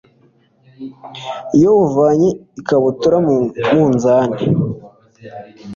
[1.55, 3.35] iyo uvanye ikabutura mu
[3.71, 4.39] munzani